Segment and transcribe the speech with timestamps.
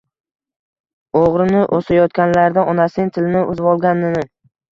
[1.19, 4.27] O‘g‘rini osayotganlarida onasining tilini uzvolganini…